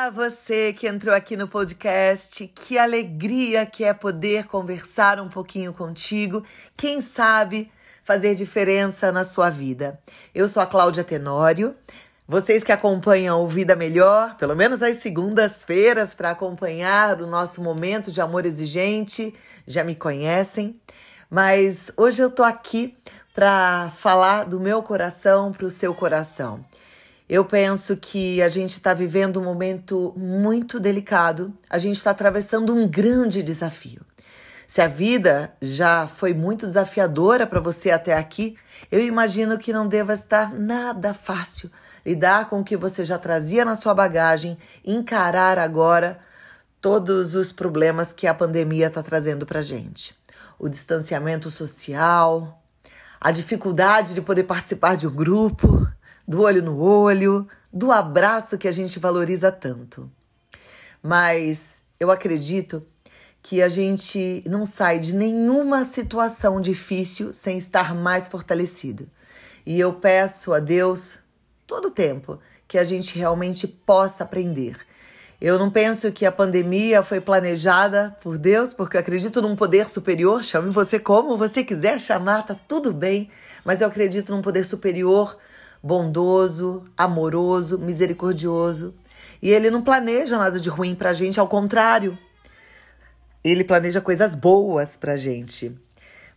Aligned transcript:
Olá, 0.00 0.08
você 0.08 0.72
que 0.72 0.88
entrou 0.88 1.14
aqui 1.14 1.36
no 1.36 1.46
podcast. 1.46 2.46
Que 2.54 2.78
alegria 2.78 3.66
que 3.66 3.84
é 3.84 3.92
poder 3.92 4.46
conversar 4.46 5.20
um 5.20 5.28
pouquinho 5.28 5.74
contigo. 5.74 6.42
Quem 6.74 7.02
sabe 7.02 7.70
fazer 8.02 8.34
diferença 8.34 9.12
na 9.12 9.24
sua 9.24 9.50
vida. 9.50 10.00
Eu 10.34 10.48
sou 10.48 10.62
a 10.62 10.66
Cláudia 10.66 11.04
Tenório. 11.04 11.76
Vocês 12.26 12.64
que 12.64 12.72
acompanham 12.72 13.44
o 13.44 13.46
Vida 13.46 13.76
Melhor, 13.76 14.38
pelo 14.38 14.56
menos 14.56 14.82
às 14.82 14.96
segundas-feiras, 14.96 16.14
para 16.14 16.30
acompanhar 16.30 17.20
o 17.20 17.26
nosso 17.26 17.60
momento 17.60 18.10
de 18.10 18.22
amor 18.22 18.46
exigente, 18.46 19.34
já 19.66 19.84
me 19.84 19.94
conhecem. 19.94 20.80
Mas 21.28 21.92
hoje 21.94 22.22
eu 22.22 22.30
tô 22.30 22.42
aqui 22.42 22.96
para 23.34 23.92
falar 23.98 24.44
do 24.44 24.58
meu 24.58 24.82
coração 24.82 25.52
para 25.52 25.66
o 25.66 25.70
seu 25.70 25.94
coração. 25.94 26.64
Eu 27.30 27.44
penso 27.44 27.96
que 27.96 28.42
a 28.42 28.48
gente 28.48 28.72
está 28.72 28.92
vivendo 28.92 29.38
um 29.38 29.44
momento 29.44 30.12
muito 30.16 30.80
delicado, 30.80 31.54
a 31.70 31.78
gente 31.78 31.94
está 31.94 32.10
atravessando 32.10 32.74
um 32.74 32.88
grande 32.88 33.40
desafio. 33.40 34.04
Se 34.66 34.82
a 34.82 34.88
vida 34.88 35.54
já 35.62 36.08
foi 36.08 36.34
muito 36.34 36.66
desafiadora 36.66 37.46
para 37.46 37.60
você 37.60 37.92
até 37.92 38.14
aqui, 38.14 38.56
eu 38.90 39.00
imagino 39.00 39.56
que 39.60 39.72
não 39.72 39.86
deva 39.86 40.12
estar 40.12 40.52
nada 40.52 41.14
fácil 41.14 41.70
lidar 42.04 42.48
com 42.48 42.58
o 42.58 42.64
que 42.64 42.76
você 42.76 43.04
já 43.04 43.16
trazia 43.16 43.64
na 43.64 43.76
sua 43.76 43.94
bagagem, 43.94 44.58
encarar 44.84 45.56
agora 45.56 46.18
todos 46.80 47.36
os 47.36 47.52
problemas 47.52 48.12
que 48.12 48.26
a 48.26 48.34
pandemia 48.34 48.88
está 48.88 49.04
trazendo 49.04 49.46
para 49.46 49.62
gente. 49.62 50.16
O 50.58 50.68
distanciamento 50.68 51.48
social, 51.48 52.60
a 53.20 53.30
dificuldade 53.30 54.14
de 54.14 54.20
poder 54.20 54.42
participar 54.42 54.96
de 54.96 55.06
um 55.06 55.14
grupo, 55.14 55.86
do 56.26 56.42
olho 56.42 56.62
no 56.62 56.78
olho, 56.78 57.46
do 57.72 57.92
abraço 57.92 58.58
que 58.58 58.68
a 58.68 58.72
gente 58.72 58.98
valoriza 58.98 59.50
tanto. 59.50 60.10
Mas 61.02 61.82
eu 61.98 62.10
acredito 62.10 62.84
que 63.42 63.62
a 63.62 63.68
gente 63.68 64.42
não 64.46 64.64
sai 64.64 64.98
de 64.98 65.14
nenhuma 65.14 65.84
situação 65.84 66.60
difícil 66.60 67.32
sem 67.32 67.56
estar 67.56 67.94
mais 67.94 68.28
fortalecido. 68.28 69.08
E 69.64 69.78
eu 69.78 69.92
peço 69.92 70.52
a 70.52 70.58
Deus 70.58 71.18
todo 71.66 71.90
tempo 71.90 72.38
que 72.66 72.78
a 72.78 72.84
gente 72.84 73.18
realmente 73.18 73.66
possa 73.66 74.24
aprender. 74.24 74.76
Eu 75.40 75.58
não 75.58 75.70
penso 75.70 76.12
que 76.12 76.26
a 76.26 76.32
pandemia 76.32 77.02
foi 77.02 77.18
planejada 77.18 78.14
por 78.20 78.36
Deus, 78.36 78.74
porque 78.74 78.96
eu 78.96 79.00
acredito 79.00 79.40
num 79.40 79.56
poder 79.56 79.88
superior, 79.88 80.44
chame 80.44 80.70
você 80.70 80.98
como 80.98 81.38
você 81.38 81.64
quiser 81.64 81.98
chamar, 81.98 82.44
tá 82.44 82.54
tudo 82.68 82.92
bem, 82.92 83.30
mas 83.64 83.80
eu 83.80 83.88
acredito 83.88 84.34
num 84.34 84.42
poder 84.42 84.64
superior 84.64 85.38
bondoso, 85.82 86.84
amoroso, 86.96 87.78
misericordioso. 87.78 88.94
E 89.42 89.50
ele 89.50 89.70
não 89.70 89.82
planeja 89.82 90.36
nada 90.38 90.60
de 90.60 90.68
ruim 90.68 90.94
pra 90.94 91.12
gente, 91.12 91.40
ao 91.40 91.48
contrário. 91.48 92.18
Ele 93.42 93.64
planeja 93.64 94.00
coisas 94.00 94.34
boas 94.34 94.96
pra 94.96 95.16
gente. 95.16 95.72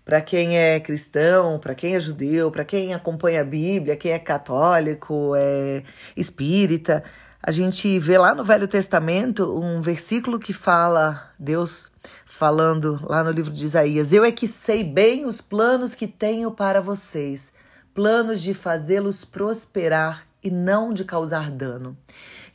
Para 0.06 0.22
quem 0.22 0.58
é 0.58 0.80
cristão, 0.80 1.60
para 1.60 1.76
quem 1.76 1.96
é 1.96 2.00
judeu, 2.00 2.52
para 2.52 2.66
quem 2.66 2.94
acompanha 2.94 3.42
a 3.42 3.46
Bíblia, 3.46 3.96
quem 3.96 4.12
é 4.12 4.20
católico, 4.20 5.34
é 5.36 5.84
espírita, 6.16 7.04
a 7.46 7.52
gente 7.52 8.00
vê 8.00 8.18
lá 8.18 8.34
no 8.34 8.42
Velho 8.42 8.70
Testamento 8.70 9.54
um 9.54 9.82
versículo 9.82 10.40
que 10.40 10.54
fala, 10.54 11.30
Deus 11.38 11.92
falando 12.26 13.02
lá 13.04 13.22
no 13.22 13.32
livro 13.32 13.52
de 13.52 13.66
Isaías: 13.66 14.14
Eu 14.14 14.24
é 14.24 14.32
que 14.32 14.48
sei 14.48 14.82
bem 14.82 15.26
os 15.26 15.42
planos 15.42 15.94
que 15.94 16.08
tenho 16.08 16.52
para 16.52 16.80
vocês, 16.80 17.52
planos 17.94 18.42
de 18.42 18.54
fazê-los 18.54 19.24
prosperar 19.24 20.28
e 20.44 20.50
não 20.50 20.94
de 20.94 21.06
causar 21.06 21.50
dano. 21.50 21.98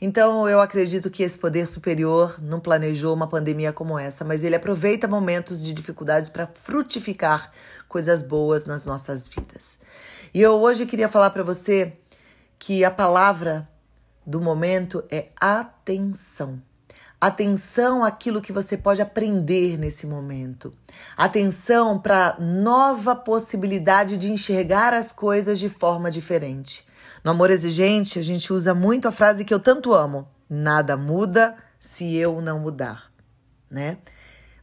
Então, 0.01 0.47
eu 0.47 0.61
acredito 0.61 1.09
que 1.09 1.23
esse 1.23 1.37
poder 1.37 1.67
superior 1.67 2.41
não 2.41 2.59
planejou 2.59 3.13
uma 3.13 3.27
pandemia 3.27 3.73
como 3.73 3.99
essa, 3.99 4.23
mas 4.23 4.43
ele 4.43 4.55
aproveita 4.55 5.07
momentos 5.07 5.63
de 5.63 5.73
dificuldades 5.73 6.29
para 6.29 6.47
frutificar 6.47 7.51
coisas 7.87 8.21
boas 8.21 8.65
nas 8.65 8.85
nossas 8.85 9.27
vidas. 9.27 9.79
E 10.33 10.41
eu 10.41 10.53
hoje 10.61 10.85
queria 10.85 11.09
falar 11.09 11.31
para 11.31 11.43
você 11.43 11.93
que 12.57 12.85
a 12.85 12.91
palavra 12.91 13.67
do 14.25 14.39
momento 14.39 15.03
é 15.09 15.29
atenção. 15.39 16.61
Atenção 17.21 18.01
àquilo 18.01 18.41
que 18.41 18.53
você 18.53 18.77
pode 18.77 19.01
aprender 19.01 19.77
nesse 19.77 20.07
momento. 20.07 20.73
Atenção 21.17 21.99
para 21.99 22.37
nova 22.39 23.13
possibilidade 23.13 24.15
de 24.15 24.31
enxergar 24.31 24.93
as 24.93 25.11
coisas 25.11 25.59
de 25.59 25.67
forma 25.67 26.09
diferente. 26.09 26.87
No 27.21 27.31
amor 27.31 27.51
exigente, 27.51 28.19
a 28.19 28.21
gente 28.21 28.53
usa 28.53 28.73
muito 28.73 29.05
a 29.05 29.11
frase 29.11 29.43
que 29.43 29.53
eu 29.53 29.59
tanto 29.59 29.93
amo: 29.93 30.29
nada 30.49 30.95
muda 30.95 31.57
se 31.77 32.15
eu 32.15 32.41
não 32.41 32.59
mudar, 32.59 33.11
né? 33.69 33.97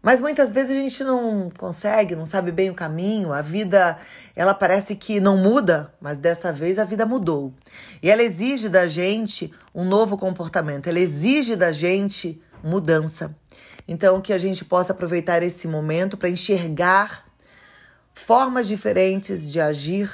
Mas 0.06 0.20
muitas 0.20 0.52
vezes 0.52 0.70
a 0.70 0.80
gente 0.80 1.02
não 1.02 1.50
consegue, 1.58 2.14
não 2.14 2.24
sabe 2.24 2.52
bem 2.52 2.70
o 2.70 2.74
caminho, 2.74 3.32
a 3.32 3.42
vida, 3.42 3.98
ela 4.36 4.54
parece 4.54 4.94
que 4.94 5.18
não 5.18 5.36
muda, 5.36 5.92
mas 6.00 6.20
dessa 6.20 6.52
vez 6.52 6.78
a 6.78 6.84
vida 6.84 7.04
mudou. 7.04 7.52
E 8.00 8.08
ela 8.08 8.22
exige 8.22 8.68
da 8.68 8.86
gente 8.86 9.52
um 9.74 9.84
novo 9.84 10.16
comportamento, 10.16 10.86
ela 10.86 11.00
exige 11.00 11.56
da 11.56 11.72
gente 11.72 12.40
mudança. 12.66 13.34
Então, 13.86 14.20
que 14.20 14.32
a 14.32 14.38
gente 14.38 14.64
possa 14.64 14.92
aproveitar 14.92 15.42
esse 15.42 15.68
momento 15.68 16.16
para 16.16 16.28
enxergar 16.28 17.24
formas 18.12 18.66
diferentes 18.66 19.50
de 19.50 19.60
agir, 19.60 20.10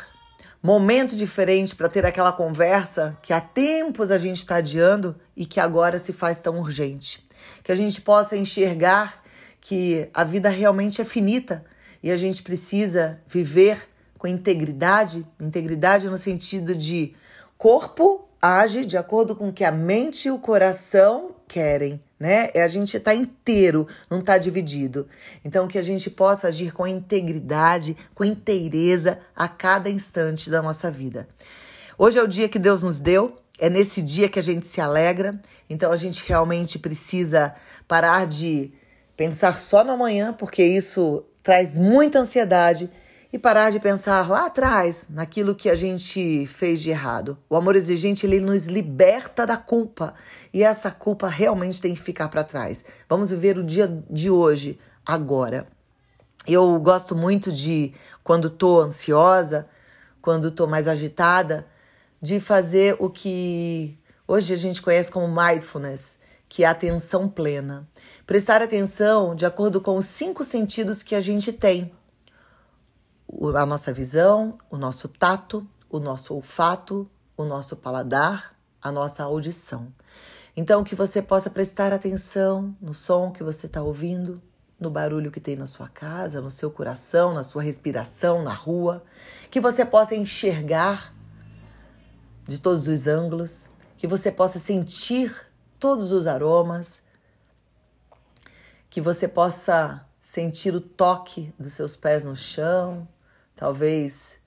momento 0.62 1.16
diferente 1.16 1.74
para 1.74 1.88
ter 1.88 2.04
aquela 2.04 2.32
conversa 2.32 3.16
que 3.22 3.32
há 3.32 3.40
tempos 3.40 4.10
a 4.10 4.18
gente 4.18 4.38
está 4.38 4.56
adiando 4.56 5.16
e 5.36 5.46
que 5.46 5.58
agora 5.58 5.98
se 5.98 6.12
faz 6.12 6.40
tão 6.40 6.60
urgente. 6.60 7.26
Que 7.62 7.72
a 7.72 7.76
gente 7.76 8.00
possa 8.00 8.36
enxergar 8.36 9.22
que 9.60 10.08
a 10.12 10.24
vida 10.24 10.48
realmente 10.48 11.00
é 11.00 11.04
finita 11.04 11.64
e 12.02 12.10
a 12.10 12.16
gente 12.16 12.42
precisa 12.42 13.20
viver 13.26 13.88
com 14.18 14.26
integridade 14.26 15.26
integridade 15.40 16.08
no 16.08 16.18
sentido 16.18 16.74
de 16.74 17.14
corpo 17.56 18.28
age 18.40 18.84
de 18.84 18.96
acordo 18.96 19.36
com 19.36 19.48
o 19.48 19.52
que 19.52 19.64
a 19.64 19.70
mente 19.70 20.26
e 20.26 20.30
o 20.30 20.38
coração 20.38 21.36
querem, 21.46 22.02
né? 22.22 22.50
É 22.54 22.62
a 22.62 22.68
gente 22.68 22.96
estar 22.96 23.10
tá 23.10 23.16
inteiro, 23.16 23.84
não 24.08 24.22
tá 24.22 24.38
dividido. 24.38 25.08
Então 25.44 25.66
que 25.66 25.76
a 25.76 25.82
gente 25.82 26.08
possa 26.08 26.46
agir 26.46 26.72
com 26.72 26.86
integridade, 26.86 27.96
com 28.14 28.24
inteireza 28.24 29.18
a 29.34 29.48
cada 29.48 29.90
instante 29.90 30.48
da 30.48 30.62
nossa 30.62 30.88
vida. 30.88 31.28
Hoje 31.98 32.20
é 32.20 32.22
o 32.22 32.28
dia 32.28 32.48
que 32.48 32.60
Deus 32.60 32.84
nos 32.84 33.00
deu, 33.00 33.36
é 33.58 33.68
nesse 33.68 34.00
dia 34.00 34.28
que 34.28 34.38
a 34.38 34.42
gente 34.42 34.68
se 34.68 34.80
alegra. 34.80 35.42
Então 35.68 35.90
a 35.90 35.96
gente 35.96 36.22
realmente 36.24 36.78
precisa 36.78 37.56
parar 37.88 38.24
de 38.24 38.72
pensar 39.16 39.58
só 39.58 39.82
no 39.82 39.90
amanhã, 39.90 40.32
porque 40.32 40.64
isso 40.64 41.24
traz 41.42 41.76
muita 41.76 42.20
ansiedade 42.20 42.88
e 43.32 43.38
parar 43.38 43.70
de 43.70 43.80
pensar 43.80 44.28
lá 44.28 44.46
atrás 44.46 45.06
naquilo 45.08 45.54
que 45.54 45.70
a 45.70 45.74
gente 45.74 46.46
fez 46.46 46.82
de 46.82 46.90
errado. 46.90 47.38
O 47.48 47.56
amor 47.56 47.74
exigente 47.74 48.26
ele 48.26 48.38
nos 48.40 48.66
liberta 48.66 49.46
da 49.46 49.56
culpa 49.56 50.14
e 50.52 50.62
essa 50.62 50.90
culpa 50.90 51.28
realmente 51.28 51.80
tem 51.80 51.94
que 51.94 52.00
ficar 52.00 52.28
para 52.28 52.44
trás. 52.44 52.84
Vamos 53.08 53.30
viver 53.30 53.56
o 53.56 53.64
dia 53.64 53.88
de 54.10 54.30
hoje, 54.30 54.78
agora. 55.06 55.66
Eu 56.46 56.78
gosto 56.78 57.16
muito 57.16 57.50
de 57.50 57.94
quando 58.22 58.50
tô 58.50 58.80
ansiosa, 58.80 59.66
quando 60.20 60.50
tô 60.50 60.66
mais 60.66 60.86
agitada, 60.86 61.66
de 62.20 62.38
fazer 62.38 62.96
o 62.98 63.08
que 63.08 63.98
hoje 64.28 64.52
a 64.52 64.56
gente 64.58 64.82
conhece 64.82 65.10
como 65.10 65.26
mindfulness, 65.26 66.18
que 66.48 66.64
é 66.64 66.66
a 66.66 66.72
atenção 66.72 67.28
plena. 67.28 67.88
Prestar 68.26 68.60
atenção 68.60 69.34
de 69.34 69.46
acordo 69.46 69.80
com 69.80 69.96
os 69.96 70.04
cinco 70.04 70.44
sentidos 70.44 71.02
que 71.02 71.14
a 71.14 71.20
gente 71.20 71.50
tem 71.50 71.90
a 73.56 73.66
nossa 73.66 73.92
visão, 73.92 74.52
o 74.70 74.76
nosso 74.76 75.08
tato, 75.08 75.66
o 75.88 75.98
nosso 75.98 76.34
olfato, 76.34 77.08
o 77.36 77.44
nosso 77.44 77.76
paladar, 77.76 78.54
a 78.80 78.92
nossa 78.92 79.22
audição. 79.22 79.92
Então, 80.56 80.84
que 80.84 80.94
você 80.94 81.22
possa 81.22 81.48
prestar 81.48 81.92
atenção 81.92 82.76
no 82.80 82.92
som 82.92 83.30
que 83.30 83.42
você 83.42 83.66
está 83.66 83.82
ouvindo, 83.82 84.40
no 84.78 84.90
barulho 84.90 85.30
que 85.30 85.40
tem 85.40 85.56
na 85.56 85.66
sua 85.66 85.88
casa, 85.88 86.40
no 86.40 86.50
seu 86.50 86.70
coração, 86.70 87.32
na 87.32 87.42
sua 87.42 87.62
respiração, 87.62 88.42
na 88.42 88.52
rua. 88.52 89.02
Que 89.50 89.60
você 89.60 89.84
possa 89.84 90.14
enxergar 90.14 91.14
de 92.44 92.58
todos 92.58 92.88
os 92.88 93.06
ângulos, 93.06 93.70
que 93.96 94.06
você 94.06 94.30
possa 94.30 94.58
sentir 94.58 95.34
todos 95.78 96.12
os 96.12 96.26
aromas, 96.26 97.02
que 98.90 99.00
você 99.00 99.26
possa 99.26 100.04
sentir 100.20 100.74
o 100.74 100.80
toque 100.80 101.54
dos 101.58 101.72
seus 101.72 101.96
pés 101.96 102.24
no 102.24 102.36
chão, 102.36 103.08
talvez 103.62 104.40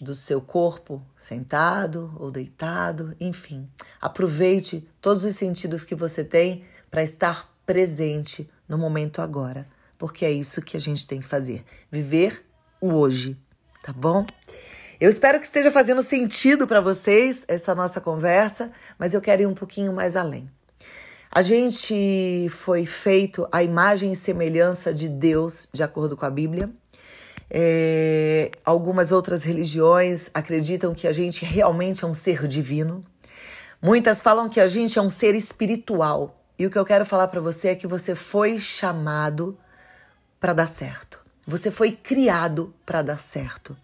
do 0.00 0.14
seu 0.14 0.40
corpo 0.40 1.02
sentado 1.16 2.14
ou 2.20 2.30
deitado, 2.30 3.16
enfim. 3.18 3.68
Aproveite 4.00 4.88
todos 5.00 5.24
os 5.24 5.34
sentidos 5.34 5.82
que 5.82 5.96
você 5.96 6.22
tem 6.22 6.64
para 6.88 7.02
estar 7.02 7.52
presente 7.66 8.48
no 8.68 8.78
momento 8.78 9.20
agora, 9.20 9.66
porque 9.98 10.24
é 10.24 10.30
isso 10.30 10.62
que 10.62 10.76
a 10.76 10.80
gente 10.80 11.04
tem 11.08 11.18
que 11.18 11.26
fazer, 11.26 11.64
viver 11.90 12.46
o 12.80 12.92
hoje, 12.92 13.36
tá 13.82 13.92
bom? 13.92 14.24
Eu 15.00 15.10
espero 15.10 15.40
que 15.40 15.46
esteja 15.46 15.72
fazendo 15.72 16.04
sentido 16.04 16.64
para 16.64 16.80
vocês 16.80 17.44
essa 17.48 17.74
nossa 17.74 18.00
conversa, 18.00 18.70
mas 18.96 19.14
eu 19.14 19.20
quero 19.20 19.42
ir 19.42 19.46
um 19.46 19.54
pouquinho 19.54 19.92
mais 19.92 20.14
além. 20.14 20.48
A 21.28 21.42
gente 21.42 22.46
foi 22.50 22.86
feito 22.86 23.48
à 23.50 23.64
imagem 23.64 24.12
e 24.12 24.16
semelhança 24.16 24.94
de 24.94 25.08
Deus, 25.08 25.68
de 25.72 25.82
acordo 25.82 26.16
com 26.16 26.24
a 26.24 26.30
Bíblia. 26.30 26.70
É, 27.50 28.50
algumas 28.64 29.10
outras 29.10 29.42
religiões 29.42 30.30
acreditam 30.34 30.94
que 30.94 31.06
a 31.06 31.12
gente 31.12 31.44
realmente 31.44 32.04
é 32.04 32.06
um 32.06 32.14
ser 32.14 32.46
divino. 32.46 33.04
Muitas 33.80 34.20
falam 34.20 34.48
que 34.48 34.60
a 34.60 34.68
gente 34.68 34.98
é 34.98 35.02
um 35.02 35.10
ser 35.10 35.34
espiritual. 35.34 36.34
E 36.58 36.66
o 36.66 36.70
que 36.70 36.78
eu 36.78 36.84
quero 36.84 37.06
falar 37.06 37.28
para 37.28 37.40
você 37.40 37.68
é 37.68 37.74
que 37.74 37.86
você 37.86 38.14
foi 38.14 38.58
chamado 38.58 39.56
para 40.40 40.52
dar 40.52 40.66
certo. 40.66 41.24
Você 41.46 41.70
foi 41.70 41.92
criado 41.92 42.74
para 42.84 43.00
dar 43.00 43.18
certo. 43.18 43.76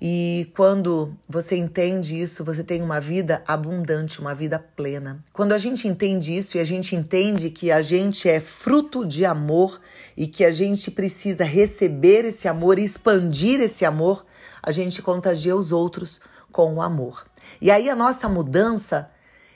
E 0.00 0.52
quando 0.54 1.12
você 1.28 1.56
entende 1.56 2.20
isso, 2.20 2.44
você 2.44 2.62
tem 2.62 2.80
uma 2.80 3.00
vida 3.00 3.42
abundante, 3.46 4.20
uma 4.20 4.32
vida 4.32 4.58
plena. 4.58 5.18
Quando 5.32 5.52
a 5.52 5.58
gente 5.58 5.88
entende 5.88 6.36
isso 6.36 6.56
e 6.56 6.60
a 6.60 6.64
gente 6.64 6.94
entende 6.94 7.50
que 7.50 7.72
a 7.72 7.82
gente 7.82 8.28
é 8.28 8.38
fruto 8.38 9.04
de 9.04 9.24
amor 9.24 9.80
e 10.16 10.28
que 10.28 10.44
a 10.44 10.52
gente 10.52 10.92
precisa 10.92 11.42
receber 11.42 12.24
esse 12.24 12.46
amor 12.46 12.78
e 12.78 12.84
expandir 12.84 13.60
esse 13.60 13.84
amor, 13.84 14.24
a 14.62 14.70
gente 14.70 15.02
contagia 15.02 15.56
os 15.56 15.72
outros 15.72 16.20
com 16.52 16.74
o 16.74 16.82
amor. 16.82 17.24
E 17.60 17.68
aí 17.68 17.90
a 17.90 17.96
nossa 17.96 18.28
mudança, 18.28 19.10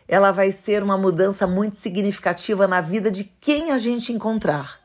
ela 0.08 0.32
vai 0.32 0.50
ser 0.50 0.82
uma 0.82 0.98
mudança 0.98 1.46
muito 1.46 1.76
significativa 1.76 2.66
na 2.66 2.80
vida 2.80 3.12
de 3.12 3.24
quem 3.40 3.70
a 3.70 3.78
gente 3.78 4.12
encontrar. 4.12 4.80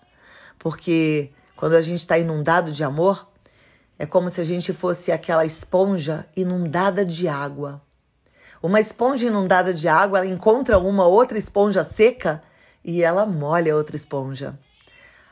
Porque 0.59 1.31
quando 1.56 1.74
a 1.74 1.81
gente 1.81 2.00
está 2.00 2.18
inundado 2.19 2.71
de 2.71 2.83
amor, 2.83 3.27
é 3.99 4.05
como 4.05 4.29
se 4.29 4.39
a 4.39 4.44
gente 4.44 4.73
fosse 4.73 5.11
aquela 5.11 5.45
esponja 5.45 6.25
inundada 6.35 7.05
de 7.05 7.27
água. 7.27 7.81
Uma 8.61 8.79
esponja 8.79 9.27
inundada 9.27 9.73
de 9.73 9.88
água, 9.88 10.19
ela 10.19 10.27
encontra 10.27 10.77
uma 10.77 11.05
outra 11.05 11.38
esponja 11.38 11.83
seca 11.83 12.41
e 12.83 13.03
ela 13.03 13.25
molha 13.25 13.73
a 13.73 13.75
outra 13.75 13.95
esponja. 13.95 14.57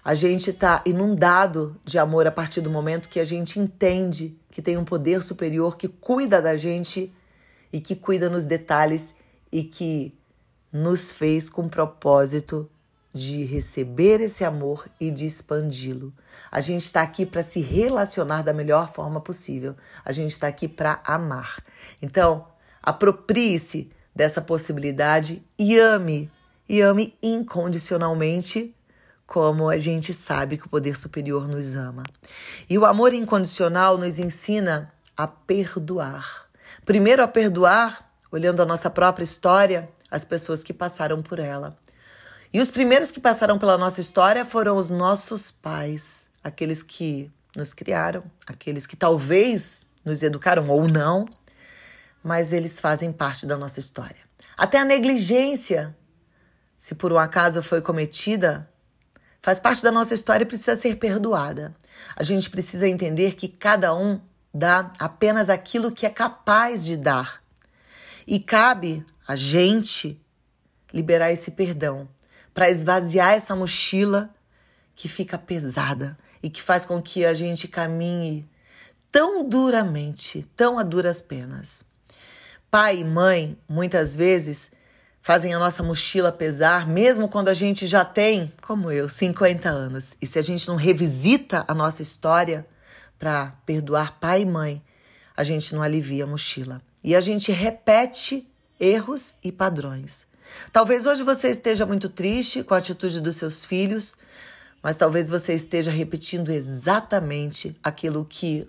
A 0.04 0.14
gente 0.14 0.52
está 0.52 0.84
inundado 0.86 1.76
de 1.84 1.98
amor 1.98 2.28
a 2.28 2.32
partir 2.32 2.62
do 2.62 2.70
momento 2.70 3.10
que 3.10 3.20
a 3.20 3.26
gente 3.26 3.60
entende 3.60 4.40
que 4.52 4.62
tem 4.62 4.78
um 4.78 4.86
poder 4.86 5.24
superior 5.24 5.78
que 5.78 5.88
cuida 5.88 6.42
da 6.42 6.56
gente 6.56 7.12
e 7.74 7.80
que 7.80 7.96
cuida 7.96 8.30
nos 8.30 8.46
detalhes 8.46 9.16
e 9.52 9.64
que 9.64 10.16
nos 10.72 11.12
fez 11.12 11.50
com 11.50 11.68
propósito 11.68 12.70
de 13.16 13.46
receber 13.46 14.20
esse 14.20 14.44
amor 14.44 14.90
e 15.00 15.10
de 15.10 15.26
expandi-lo. 15.26 16.14
A 16.52 16.60
gente 16.60 16.84
está 16.84 17.02
aqui 17.02 17.26
para 17.26 17.42
se 17.42 17.62
relacionar 17.62 18.42
da 18.42 18.52
melhor 18.52 18.92
forma 18.92 19.22
possível. 19.22 19.74
A 20.04 20.12
gente 20.12 20.34
está 20.34 20.48
aqui 20.48 20.68
para 20.68 21.00
amar. 21.02 21.64
Então, 22.02 22.46
aproprie-se 22.84 23.90
dessa 24.14 24.42
possibilidade 24.42 25.42
e 25.58 25.80
ame. 25.80 26.30
E 26.68 26.82
ame 26.82 27.18
incondicionalmente, 27.24 28.76
como 29.26 29.70
a 29.70 29.78
gente 29.78 30.14
sabe 30.14 30.58
que 30.58 30.66
o 30.66 30.70
poder 30.70 30.98
superior 30.98 31.48
nos 31.48 31.74
ama. 31.74 32.04
E 32.70 32.78
o 32.78 32.86
amor 32.86 33.14
incondicional 33.14 33.98
nos 33.98 34.20
ensina 34.20 34.92
a 35.16 35.26
perdoar. 35.26 36.48
Primeiro, 36.84 37.24
a 37.24 37.30
perdoar, 37.30 38.12
olhando 38.30 38.62
a 38.62 38.66
nossa 38.66 38.90
própria 38.90 39.24
história, 39.24 39.90
as 40.12 40.26
pessoas 40.26 40.66
que 40.66 40.74
passaram 40.74 41.24
por 41.24 41.40
ela. 41.40 41.78
E 42.56 42.62
os 42.62 42.72
primeiros 42.72 43.12
que 43.12 43.20
passaram 43.20 43.60
pela 43.60 43.78
nossa 43.78 44.00
história 44.00 44.46
foram 44.46 44.78
os 44.78 44.90
nossos 44.90 45.52
pais, 45.52 46.26
aqueles 46.42 46.82
que 46.82 47.30
nos 47.54 47.74
criaram, 47.74 48.24
aqueles 48.48 48.88
que 48.88 48.96
talvez 48.96 49.86
nos 50.06 50.24
educaram 50.24 50.70
ou 50.70 50.88
não, 50.88 51.28
mas 52.24 52.54
eles 52.54 52.80
fazem 52.80 53.12
parte 53.12 53.46
da 53.46 53.58
nossa 53.58 53.82
história. 53.82 54.16
Até 54.56 54.80
a 54.80 54.86
negligência, 54.86 55.94
se 56.80 56.96
por 56.96 57.12
um 57.12 57.18
acaso 57.18 57.62
foi 57.62 57.82
cometida, 57.82 58.72
faz 59.42 59.60
parte 59.60 59.84
da 59.84 59.92
nossa 59.92 60.14
história 60.14 60.46
e 60.46 60.48
precisa 60.48 60.78
ser 60.78 60.96
perdoada. 60.96 61.76
A 62.16 62.24
gente 62.24 62.50
precisa 62.50 62.88
entender 62.88 63.36
que 63.36 63.50
cada 63.50 63.94
um 63.94 64.18
dá 64.54 64.94
apenas 64.98 65.50
aquilo 65.50 65.92
que 65.92 66.06
é 66.06 66.10
capaz 66.10 66.86
de 66.86 66.96
dar. 66.96 67.44
E 68.26 68.40
cabe 68.40 69.06
a 69.28 69.36
gente 69.36 70.18
liberar 70.94 71.34
esse 71.34 71.52
perdão 71.52 72.08
para 72.56 72.72
esvaziar 72.72 73.34
essa 73.34 73.54
mochila 73.54 74.34
que 74.96 75.10
fica 75.10 75.38
pesada 75.38 76.18
e 76.42 76.50
que 76.50 76.62
faz 76.62 76.86
com 76.86 77.02
que 77.02 77.26
a 77.26 77.34
gente 77.34 77.68
caminhe 77.68 78.48
tão 79.12 79.48
duramente, 79.48 80.50
tão 80.56 80.80
a 80.80 80.84
duras 80.84 81.20
penas. 81.20 81.84
Pai 82.72 83.00
e 83.00 83.04
mãe, 83.04 83.58
muitas 83.68 84.16
vezes, 84.16 84.72
fazem 85.22 85.54
a 85.54 85.60
nossa 85.60 85.84
mochila 85.84 86.32
pesar, 86.32 86.88
mesmo 86.88 87.28
quando 87.28 87.50
a 87.50 87.54
gente 87.54 87.88
já 87.88 88.06
tem, 88.06 88.54
como 88.62 88.90
eu, 88.90 89.10
50 89.10 89.68
anos. 89.68 90.16
E 90.22 90.26
se 90.26 90.40
a 90.40 90.42
gente 90.42 90.66
não 90.70 90.78
revisita 90.78 91.66
a 91.68 91.74
nossa 91.74 92.02
história 92.02 92.66
para 93.20 93.54
perdoar 93.66 94.18
pai 94.18 94.44
e 94.44 94.46
mãe, 94.46 94.82
a 95.36 95.44
gente 95.44 95.76
não 95.76 95.82
alivia 95.82 96.24
a 96.24 96.28
mochila. 96.28 96.82
E 97.04 97.16
a 97.16 97.22
gente 97.22 97.52
repete 97.52 98.48
erros 98.80 99.36
e 99.44 99.52
padrões. 99.52 100.26
Talvez 100.72 101.06
hoje 101.06 101.24
você 101.24 101.50
esteja 101.50 101.86
muito 101.86 102.10
triste 102.10 102.64
com 102.64 102.74
a 102.74 102.78
atitude 102.78 103.22
dos 103.22 103.36
seus 103.36 103.66
filhos, 103.66 104.18
mas 104.82 104.96
talvez 104.96 105.30
você 105.30 105.54
esteja 105.54 105.92
repetindo 105.92 106.52
exatamente 106.52 107.78
aquilo 107.84 108.26
que 108.26 108.68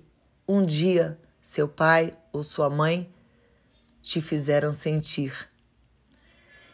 um 0.49 0.65
dia 0.65 1.19
seu 1.43 1.69
pai 1.69 2.13
ou 2.33 2.43
sua 2.43 2.71
mãe 2.71 3.13
te 4.03 4.21
fizeram 4.21 4.73
sentir. 4.73 5.49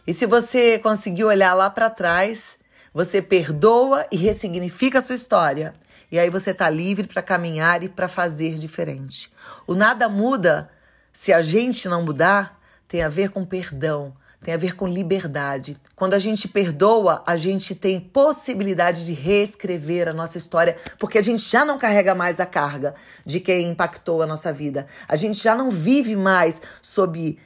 E 0.07 0.13
se 0.13 0.27
você 0.27 0.79
conseguir 0.79 1.25
olhar 1.25 1.55
lá 1.55 1.71
para 1.71 1.89
trás, 1.89 2.59
você 2.93 3.23
perdoa 3.23 4.07
e 4.11 4.17
ressignifica 4.17 4.99
a 4.99 5.03
sua 5.03 5.15
história. 5.15 5.75
E 6.11 6.19
aí 6.19 6.29
você 6.29 6.51
está 6.51 6.69
livre 6.69 7.07
para 7.07 7.23
caminhar 7.23 7.83
e 7.83 7.89
para 7.89 8.09
fazer 8.09 8.55
diferente. 8.55 9.31
O 9.67 9.75
nada 9.75 10.09
muda 10.09 10.71
se 11.13 11.33
a 11.33 11.41
gente 11.43 11.89
não 11.89 12.03
mudar, 12.03 12.61
tem 12.89 13.03
a 13.03 13.09
ver 13.09 13.31
com 13.31 13.45
perdão, 13.45 14.15
tem 14.43 14.53
a 14.53 14.59
ver 14.59 14.75
com 14.75 14.87
liberdade. 14.87 15.81
Quando 15.95 16.15
a 16.15 16.19
gente 16.19 16.49
perdoa, 16.49 17.23
a 17.27 17.37
gente 17.37 17.75
tem 17.75 18.01
possibilidade 18.01 19.07
de 19.07 19.13
reescrever 19.13 20.09
a 20.09 20.13
nossa 20.13 20.37
história, 20.37 20.77
porque 20.99 21.19
a 21.19 21.23
gente 21.23 21.43
já 21.49 21.65
não 21.65 21.79
carrega 21.79 22.15
mais 22.15 22.41
a 22.41 22.47
carga 22.47 22.95
de 23.25 23.39
quem 23.39 23.69
impactou 23.69 24.21
a 24.21 24.27
nossa 24.27 24.53
vida. 24.53 24.87
A 25.09 25.17
gente 25.17 25.41
já 25.41 25.55
não 25.55 25.71
vive 25.71 26.17
mais 26.17 26.61
sob 26.83 27.39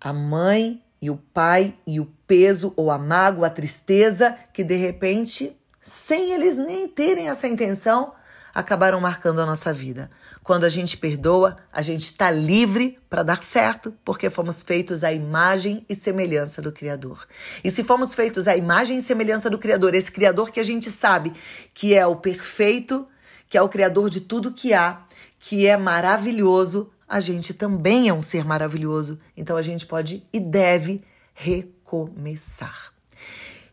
a 0.00 0.12
mãe 0.12 0.82
e 1.00 1.10
o 1.10 1.16
pai 1.16 1.74
e 1.86 1.98
o 1.98 2.06
peso 2.26 2.72
ou 2.76 2.90
a 2.90 2.98
mágoa, 2.98 3.46
a 3.46 3.50
tristeza 3.50 4.36
que 4.52 4.62
de 4.62 4.76
repente, 4.76 5.56
sem 5.80 6.32
eles 6.32 6.56
nem 6.56 6.86
terem 6.86 7.28
essa 7.28 7.48
intenção, 7.48 8.12
acabaram 8.54 9.00
marcando 9.00 9.40
a 9.40 9.46
nossa 9.46 9.72
vida. 9.72 10.10
Quando 10.42 10.64
a 10.64 10.68
gente 10.68 10.96
perdoa, 10.96 11.56
a 11.72 11.82
gente 11.82 12.06
está 12.06 12.30
livre 12.30 12.98
para 13.10 13.22
dar 13.22 13.42
certo, 13.42 13.92
porque 14.04 14.30
fomos 14.30 14.62
feitos 14.62 15.02
à 15.02 15.12
imagem 15.12 15.84
e 15.88 15.94
semelhança 15.94 16.62
do 16.62 16.70
Criador. 16.70 17.26
E 17.64 17.70
se 17.70 17.82
fomos 17.82 18.14
feitos 18.14 18.46
à 18.46 18.56
imagem 18.56 18.98
e 18.98 19.02
semelhança 19.02 19.50
do 19.50 19.58
Criador, 19.58 19.94
esse 19.94 20.12
Criador 20.12 20.50
que 20.50 20.60
a 20.60 20.64
gente 20.64 20.90
sabe 20.90 21.32
que 21.74 21.94
é 21.94 22.06
o 22.06 22.16
perfeito, 22.16 23.08
que 23.48 23.58
é 23.58 23.62
o 23.62 23.68
Criador 23.68 24.08
de 24.08 24.20
tudo 24.20 24.52
que 24.52 24.72
há, 24.72 25.02
que 25.38 25.66
é 25.66 25.76
maravilhoso, 25.76 26.90
a 27.08 27.20
gente 27.20 27.52
também 27.52 28.08
é 28.08 28.14
um 28.14 28.22
ser 28.22 28.44
maravilhoso. 28.44 29.18
Então 29.36 29.56
a 29.56 29.62
gente 29.62 29.84
pode 29.84 30.22
e 30.32 30.38
deve 30.38 31.02
recomeçar. 31.34 32.92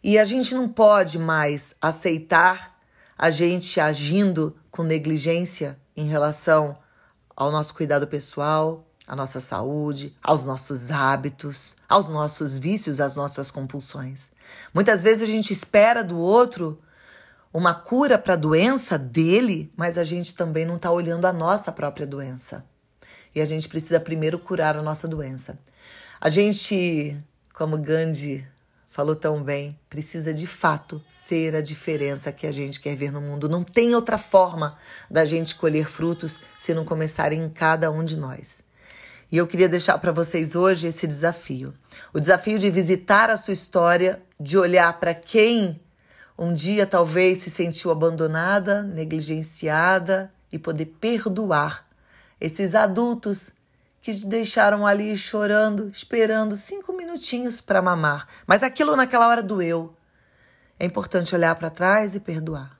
E 0.03 0.17
a 0.17 0.25
gente 0.25 0.55
não 0.55 0.67
pode 0.67 1.19
mais 1.19 1.75
aceitar 1.79 2.71
a 3.17 3.29
gente 3.29 3.79
agindo 3.79 4.55
com 4.71 4.83
negligência 4.83 5.77
em 5.95 6.07
relação 6.07 6.77
ao 7.35 7.51
nosso 7.51 7.75
cuidado 7.75 8.07
pessoal, 8.07 8.87
à 9.05 9.15
nossa 9.15 9.39
saúde, 9.39 10.15
aos 10.23 10.45
nossos 10.45 10.89
hábitos, 10.89 11.75
aos 11.89 12.07
nossos 12.07 12.57
vícios, 12.57 13.01
às 13.01 13.15
nossas 13.15 13.51
compulsões. 13.51 14.31
Muitas 14.73 15.03
vezes 15.03 15.23
a 15.23 15.31
gente 15.31 15.51
espera 15.51 16.03
do 16.03 16.17
outro 16.17 16.79
uma 17.53 17.73
cura 17.73 18.17
para 18.17 18.33
a 18.33 18.37
doença 18.37 18.97
dele, 18.97 19.71
mas 19.75 19.97
a 19.97 20.05
gente 20.05 20.33
também 20.33 20.65
não 20.65 20.77
está 20.77 20.89
olhando 20.89 21.25
a 21.25 21.33
nossa 21.33 21.71
própria 21.71 22.07
doença. 22.07 22.63
E 23.35 23.41
a 23.41 23.45
gente 23.45 23.67
precisa 23.67 23.99
primeiro 23.99 24.39
curar 24.39 24.77
a 24.77 24.81
nossa 24.81 25.07
doença. 25.07 25.59
A 26.19 26.29
gente, 26.29 27.17
como 27.53 27.77
Gandhi 27.77 28.47
falou 28.91 29.15
tão 29.15 29.41
bem, 29.41 29.79
precisa 29.89 30.33
de 30.33 30.45
fato 30.45 31.01
ser 31.07 31.55
a 31.55 31.61
diferença 31.61 32.29
que 32.29 32.45
a 32.45 32.51
gente 32.51 32.81
quer 32.81 32.93
ver 32.93 33.09
no 33.09 33.21
mundo. 33.21 33.47
Não 33.47 33.63
tem 33.63 33.95
outra 33.95 34.17
forma 34.17 34.77
da 35.09 35.23
gente 35.23 35.55
colher 35.55 35.87
frutos 35.87 36.41
se 36.57 36.73
não 36.73 36.83
começar 36.83 37.31
em 37.31 37.49
cada 37.49 37.89
um 37.89 38.03
de 38.03 38.17
nós. 38.17 38.61
E 39.31 39.37
eu 39.37 39.47
queria 39.47 39.69
deixar 39.69 39.97
para 39.97 40.11
vocês 40.11 40.57
hoje 40.57 40.87
esse 40.87 41.07
desafio. 41.07 41.73
O 42.13 42.19
desafio 42.19 42.59
de 42.59 42.69
visitar 42.69 43.29
a 43.29 43.37
sua 43.37 43.53
história, 43.53 44.21
de 44.37 44.57
olhar 44.57 44.99
para 44.99 45.13
quem 45.13 45.79
um 46.37 46.53
dia 46.53 46.85
talvez 46.85 47.37
se 47.37 47.49
sentiu 47.49 47.91
abandonada, 47.91 48.83
negligenciada 48.83 50.33
e 50.51 50.59
poder 50.59 50.87
perdoar 50.99 51.87
esses 52.41 52.75
adultos 52.75 53.51
que 54.01 54.13
te 54.13 54.25
deixaram 54.25 54.85
ali 54.85 55.15
chorando, 55.15 55.89
esperando 55.89 56.57
cinco 56.57 56.91
minutinhos 56.91 57.61
para 57.61 57.81
mamar. 57.81 58.27
Mas 58.47 58.63
aquilo 58.63 58.95
naquela 58.95 59.27
hora 59.27 59.43
doeu. 59.43 59.95
É 60.79 60.85
importante 60.85 61.35
olhar 61.35 61.53
para 61.55 61.69
trás 61.69 62.15
e 62.15 62.19
perdoar. 62.19 62.79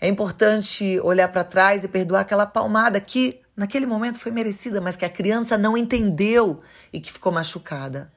É 0.00 0.08
importante 0.08 0.98
olhar 1.00 1.28
para 1.28 1.44
trás 1.44 1.84
e 1.84 1.88
perdoar 1.88 2.20
aquela 2.20 2.46
palmada 2.46 2.98
que 3.00 3.42
naquele 3.54 3.86
momento 3.86 4.18
foi 4.18 4.32
merecida, 4.32 4.80
mas 4.80 4.96
que 4.96 5.04
a 5.04 5.10
criança 5.10 5.58
não 5.58 5.76
entendeu 5.76 6.62
e 6.92 7.00
que 7.00 7.12
ficou 7.12 7.32
machucada, 7.32 8.12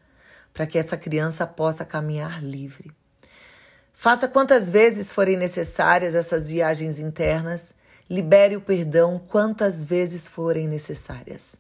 para 0.54 0.66
que 0.66 0.78
essa 0.78 0.98
criança 0.98 1.46
possa 1.46 1.86
caminhar 1.86 2.42
livre. 2.44 2.92
Faça 3.94 4.28
quantas 4.30 4.70
vezes 4.70 5.12
forem 5.12 5.36
necessárias 5.36 6.16
essas 6.16 6.48
viagens 6.50 7.00
internas, 7.00 7.74
libere 8.10 8.56
o 8.56 8.62
perdão 8.62 9.20
quantas 9.20 9.84
vezes 9.84 10.28
forem 10.28 10.68
necessárias. 10.68 11.58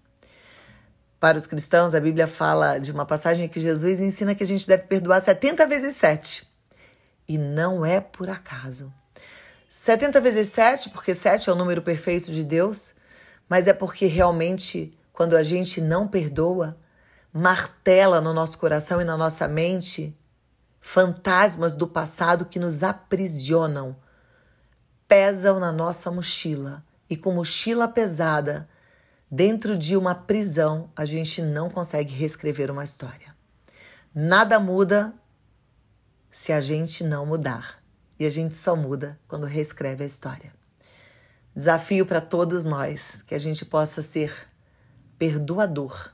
Para 1.19 1.37
os 1.37 1.45
cristãos, 1.45 1.93
a 1.93 1.99
Bíblia 1.99 2.27
fala 2.27 2.77
de 2.79 2.91
uma 2.91 3.05
passagem 3.05 3.49
que 3.49 3.59
Jesus 3.59 3.99
ensina 3.99 4.33
que 4.33 4.43
a 4.43 4.47
gente 4.47 4.65
deve 4.65 4.83
perdoar 4.83 5.21
70 5.21 5.65
vezes 5.67 5.95
7. 5.97 6.47
E 7.27 7.37
não 7.37 7.85
é 7.85 7.99
por 7.99 8.29
acaso. 8.29 8.93
70 9.67 10.21
vezes 10.21 10.47
7, 10.49 10.89
porque 10.91 11.13
7 11.13 11.49
é 11.49 11.53
o 11.53 11.55
número 11.55 11.81
perfeito 11.81 12.31
de 12.31 12.43
Deus, 12.43 12.93
mas 13.49 13.67
é 13.67 13.73
porque 13.73 14.05
realmente, 14.05 14.97
quando 15.11 15.35
a 15.35 15.43
gente 15.43 15.81
não 15.81 16.07
perdoa, 16.07 16.77
martela 17.33 18.21
no 18.21 18.33
nosso 18.33 18.57
coração 18.57 19.01
e 19.01 19.03
na 19.03 19.17
nossa 19.17 19.47
mente 19.47 20.17
fantasmas 20.79 21.75
do 21.75 21.85
passado 21.85 22.45
que 22.45 22.57
nos 22.57 22.81
aprisionam, 22.81 23.95
pesam 25.05 25.59
na 25.59 25.71
nossa 25.71 26.09
mochila. 26.09 26.81
E 27.09 27.17
com 27.17 27.33
mochila 27.33 27.87
pesada, 27.89 28.69
Dentro 29.31 29.77
de 29.77 29.95
uma 29.95 30.15
prisão, 30.15 30.89
a 30.95 31.05
gente 31.05 31.39
não 31.41 31.69
consegue 31.69 32.13
reescrever 32.13 32.71
uma 32.71 32.83
história. 32.83 33.35
Nada 34.13 34.59
muda 34.59 35.13
se 36.31 36.51
a 36.51 36.59
gente 36.59 37.03
não 37.03 37.27
mudar. 37.27 37.79
E 38.17 38.25
a 38.25 38.29
gente 38.29 38.55
só 38.55 38.75
muda 38.75 39.19
quando 39.27 39.45
reescreve 39.45 40.03
a 40.03 40.07
história. 40.07 40.51
Desafio 41.55 42.05
para 42.05 42.19
todos 42.19 42.65
nós 42.65 43.21
que 43.21 43.35
a 43.35 43.37
gente 43.37 43.63
possa 43.65 44.01
ser 44.01 44.33
perdoador. 45.17 46.09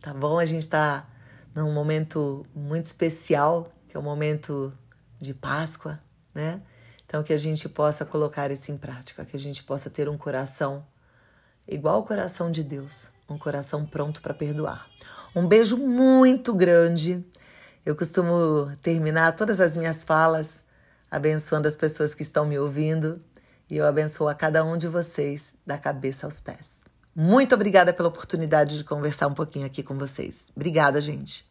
Tá 0.00 0.14
bom? 0.14 0.38
A 0.38 0.46
gente 0.46 0.62
está 0.62 1.08
num 1.54 1.72
momento 1.72 2.46
muito 2.54 2.86
especial, 2.86 3.70
que 3.86 3.96
é 3.96 4.00
o 4.00 4.02
momento 4.02 4.72
de 5.20 5.34
Páscoa, 5.34 6.00
né? 6.34 6.62
Então 7.04 7.22
que 7.22 7.32
a 7.32 7.36
gente 7.36 7.68
possa 7.68 8.04
colocar 8.04 8.50
isso 8.50 8.72
em 8.72 8.78
prática, 8.78 9.24
que 9.24 9.36
a 9.36 9.38
gente 9.38 9.62
possa 9.62 9.90
ter 9.90 10.08
um 10.08 10.16
coração 10.16 10.86
igual 11.70 12.00
o 12.00 12.04
coração 12.04 12.50
de 12.50 12.62
Deus, 12.62 13.08
um 13.28 13.38
coração 13.38 13.86
pronto 13.86 14.20
para 14.20 14.34
perdoar. 14.34 14.86
Um 15.34 15.46
beijo 15.46 15.76
muito 15.76 16.54
grande. 16.54 17.24
Eu 17.86 17.94
costumo 17.94 18.70
terminar 18.82 19.32
todas 19.32 19.60
as 19.60 19.76
minhas 19.76 20.04
falas 20.04 20.64
abençoando 21.10 21.66
as 21.66 21.76
pessoas 21.76 22.14
que 22.14 22.22
estão 22.22 22.44
me 22.44 22.58
ouvindo 22.58 23.20
e 23.68 23.76
eu 23.76 23.86
abençoo 23.86 24.28
a 24.28 24.34
cada 24.34 24.64
um 24.64 24.76
de 24.76 24.86
vocês 24.86 25.54
da 25.66 25.78
cabeça 25.78 26.26
aos 26.26 26.40
pés. 26.40 26.80
Muito 27.14 27.54
obrigada 27.54 27.92
pela 27.92 28.08
oportunidade 28.08 28.78
de 28.78 28.84
conversar 28.84 29.26
um 29.26 29.34
pouquinho 29.34 29.66
aqui 29.66 29.82
com 29.82 29.98
vocês. 29.98 30.50
Obrigada, 30.54 31.00
gente. 31.00 31.49